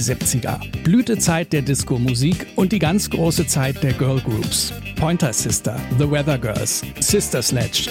[0.00, 0.58] 70er.
[0.82, 4.72] Blütezeit der Disco-Musik und die ganz große Zeit der Girl Groups.
[4.96, 7.90] Pointer Sister, The Weather Girls, Sister Sledge.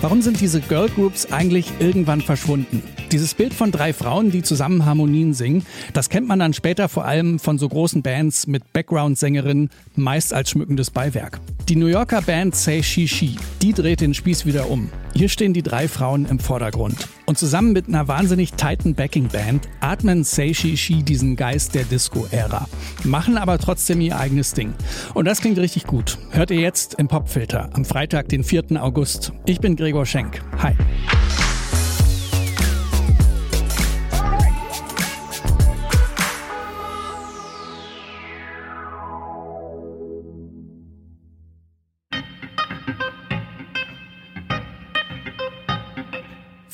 [0.00, 2.82] Warum sind diese Girl Groups eigentlich irgendwann verschwunden?
[3.12, 7.04] Dieses Bild von drei Frauen, die zusammen Harmonien singen, das kennt man dann später vor
[7.04, 11.38] allem von so großen Bands mit Background-Sängerinnen, meist als schmückendes Beiwerk.
[11.68, 14.88] Die New Yorker Band Say She She, die dreht den Spieß wieder um.
[15.14, 17.06] Hier stehen die drei Frauen im Vordergrund.
[17.26, 22.66] Und zusammen mit einer wahnsinnig tighten Backing-Band atmen Say She She diesen Geist der Disco-Ära.
[23.04, 24.72] Machen aber trotzdem ihr eigenes Ding.
[25.12, 26.16] Und das klingt richtig gut.
[26.30, 28.82] Hört ihr jetzt im Popfilter am Freitag, den 4.
[28.82, 29.32] August.
[29.44, 30.42] Ich bin Gregor Schenk.
[30.62, 30.74] Hi.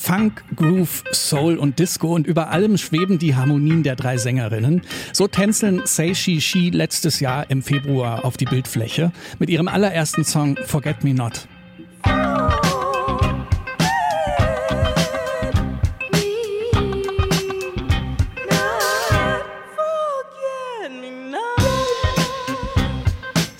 [0.09, 4.81] Funk, Groove, Soul und Disco und über allem schweben die Harmonien der drei Sängerinnen.
[5.13, 10.23] So tänzeln Say She She letztes Jahr im Februar auf die Bildfläche mit ihrem allerersten
[10.23, 11.47] Song Forget Me Not.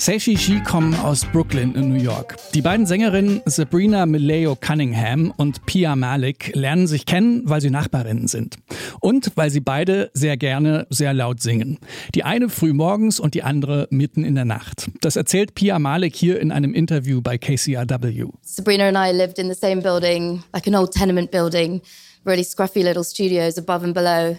[0.10, 2.36] Seishi Shi kommen aus Brooklyn in New York.
[2.56, 8.28] Die beiden Sängerinnen Sabrina Mileo Cunningham und Pia Malik lernen sich kennen, weil sie Nachbarinnen
[8.28, 8.56] sind.
[9.02, 11.78] Und weil sie beide sehr gerne sehr laut singen.
[12.16, 14.90] Die eine früh morgens und die andere mitten in der Nacht.
[15.02, 18.30] Das erzählt Pia Malik hier in einem Interview bei KCRW.
[18.42, 21.82] Sabrina and I lived in the same building, like an old tenement building,
[22.26, 24.36] really scruffy little studios above and below.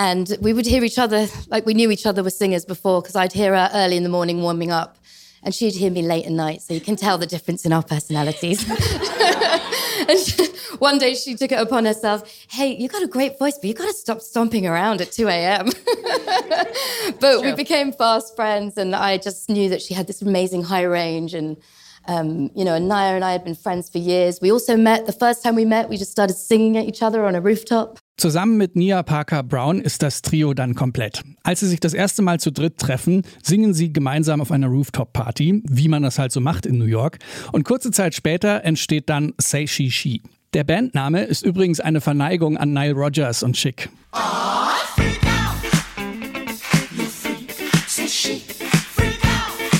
[0.00, 3.16] And we would hear each other, like we knew each other were singers before, because
[3.16, 4.96] I'd hear her early in the morning warming up.
[5.42, 6.62] and she'd hear me late at night.
[6.62, 8.66] So you can tell the difference in our personalities.
[10.08, 10.46] and she,
[10.78, 13.76] one day she took it upon herself, hey, you got a great voice, but you've
[13.76, 15.66] got to stop stomping around at 2 a.m.
[17.20, 20.84] but we became fast friends, and I just knew that she had this amazing high
[20.84, 21.58] range and
[22.06, 24.40] um, you know, and Naya and I had been friends for years.
[24.40, 27.26] We also met, the first time we met, we just started singing at each other
[27.26, 27.98] on a rooftop.
[28.20, 31.22] Zusammen mit Nia Parker Brown ist das Trio dann komplett.
[31.42, 35.62] Als sie sich das erste Mal zu dritt treffen, singen sie gemeinsam auf einer Rooftop-Party,
[35.66, 37.16] wie man das halt so macht in New York.
[37.50, 40.20] Und kurze Zeit später entsteht dann Say She She.
[40.52, 43.88] Der Bandname ist übrigens eine Verneigung an Nile Rodgers und Chick.
[44.12, 44.18] Oh,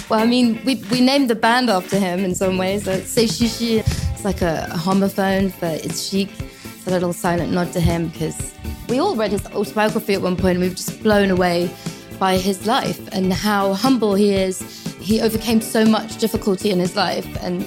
[0.08, 2.86] well, I mean, we, we named the band after him in some ways.
[2.86, 3.80] So Say She She,
[4.14, 6.30] it's like a homophone for it's chic.
[6.86, 8.54] A little silent nod to him because
[8.88, 11.70] we all read his autobiography at one point and we were just blown away
[12.18, 14.60] by his life and how humble he is.
[15.00, 17.62] He overcame so much difficulty in his life and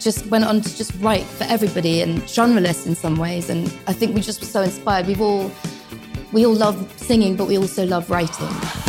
[0.00, 3.48] just went on to just write for everybody and genreless in some ways.
[3.48, 5.06] And I think we just were so inspired.
[5.06, 5.50] We've all
[6.32, 8.81] we all love singing, but we also love writing.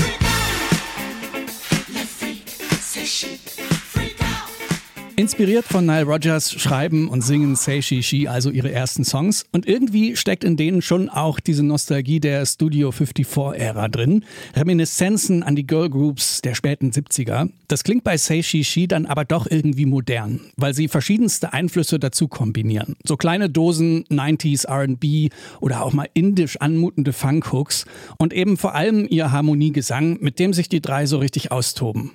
[5.16, 9.68] Inspiriert von Nile Rodgers schreiben und singen Say She She also ihre ersten Songs und
[9.68, 14.26] irgendwie steckt in denen schon auch diese Nostalgie der Studio 54-Ära drin.
[14.56, 17.50] Reminiszenzen an die Girl Groups der späten 70er.
[17.68, 22.00] Das klingt bei Say She She dann aber doch irgendwie modern, weil sie verschiedenste Einflüsse
[22.00, 22.96] dazu kombinieren.
[23.06, 25.30] So kleine Dosen 90s R&B
[25.62, 27.86] oder auch mal indisch anmutende Funk-Hooks
[28.18, 32.14] und eben vor allem ihr Harmoniegesang, mit dem sich die drei so richtig austoben.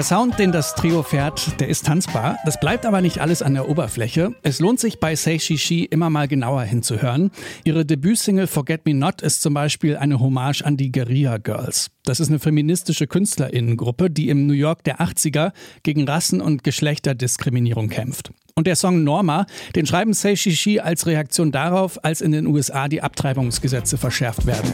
[0.00, 2.38] Der Sound, den das Trio fährt, der ist tanzbar.
[2.46, 4.34] Das bleibt aber nicht alles an der Oberfläche.
[4.42, 7.30] Es lohnt sich bei Say Shishi immer mal genauer hinzuhören.
[7.64, 11.90] Ihre Debütsingle Forget Me Not ist zum Beispiel eine Hommage an die Guerilla Girls.
[12.04, 15.52] Das ist eine feministische Künstlerinnengruppe, die im New York der 80er
[15.82, 18.30] gegen Rassen- und Geschlechterdiskriminierung kämpft.
[18.54, 19.44] Und der Song Norma,
[19.76, 24.72] den schreiben Say Shishi als Reaktion darauf, als in den USA die Abtreibungsgesetze verschärft werden.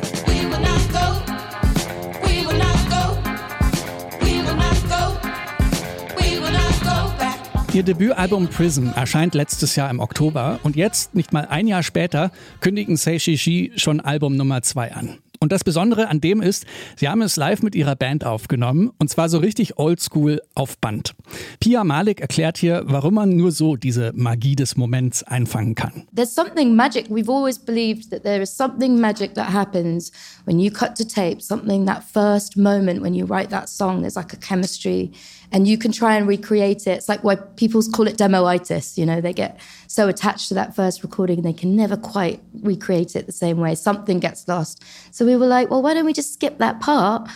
[7.76, 12.30] Ihr Debütalbum Prism erscheint letztes Jahr im Oktober und jetzt, nicht mal ein Jahr später,
[12.60, 15.18] kündigen Say Shi Shi schon Album Nummer 2 an.
[15.40, 16.64] Und das Besondere an dem ist,
[16.96, 21.14] sie haben es live mit ihrer Band aufgenommen und zwar so richtig oldschool auf Band.
[21.60, 26.08] Pia Malik erklärt hier, warum man nur so diese Magie des Moments einfangen kann.
[26.16, 27.10] There's something magic.
[27.10, 30.12] We've always believed that there is something magic that happens
[30.46, 34.16] when you cut to tape, something that first moment when you write that song, there's
[34.16, 35.12] like a chemistry
[35.52, 36.98] and you can try and recreate it.
[36.98, 40.74] It's like why people call it demoitis, you know, they get so attached to that
[40.74, 43.74] first recording and they can never quite recreate it the same way.
[43.74, 44.82] Something gets lost.
[45.10, 47.28] So we were like, well, why don't we just skip that part?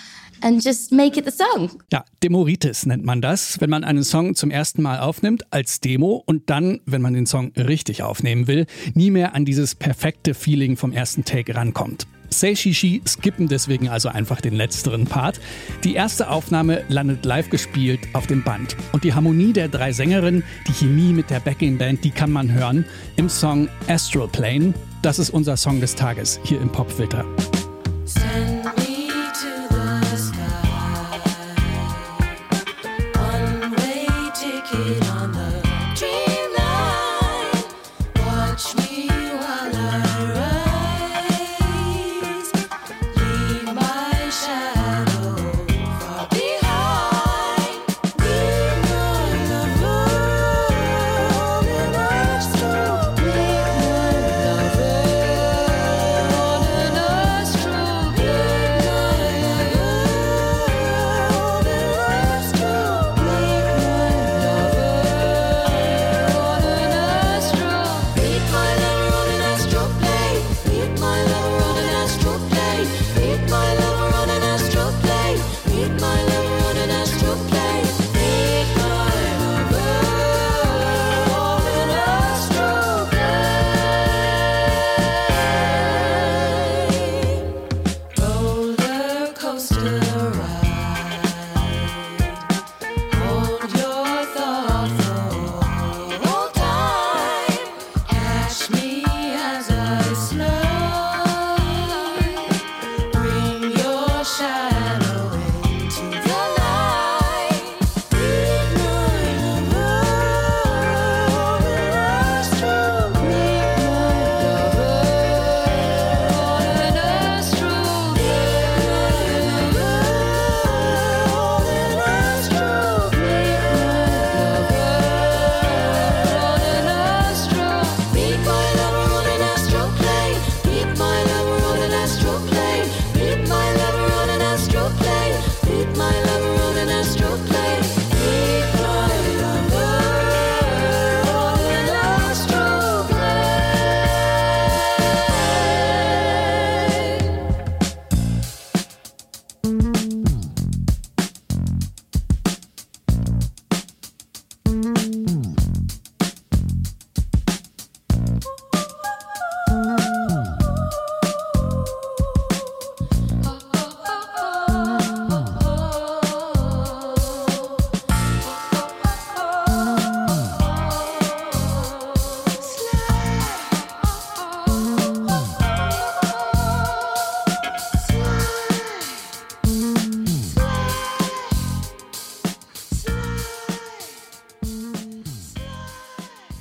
[0.42, 1.82] And just make it the song.
[1.92, 6.22] Ja, Demoritis nennt man das, wenn man einen Song zum ersten Mal aufnimmt als Demo
[6.24, 8.64] und dann, wenn man den Song richtig aufnehmen will,
[8.94, 12.06] nie mehr an dieses perfekte Feeling vom ersten Take rankommt.
[12.32, 15.40] Say Shishi skippen deswegen also einfach den letzteren Part.
[15.84, 18.76] Die erste Aufnahme landet live gespielt auf dem Band.
[18.92, 22.84] Und die Harmonie der drei Sängerinnen, die Chemie mit der Backing-Band, die kann man hören
[23.16, 24.74] im Song Astral Plane.
[25.02, 27.24] Das ist unser Song des Tages hier im Popfilter.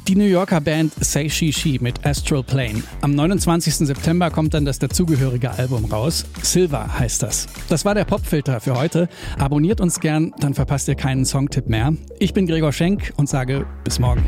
[0.09, 2.81] Die New Yorker Band Say She She mit Astral Plane.
[3.01, 3.75] Am 29.
[3.75, 6.25] September kommt dann das dazugehörige Album raus.
[6.41, 7.45] Silver heißt das.
[7.69, 9.07] Das war der Popfilter für heute.
[9.37, 11.93] Abonniert uns gern, dann verpasst ihr keinen Songtipp mehr.
[12.17, 14.25] Ich bin Gregor Schenk und sage bis morgen.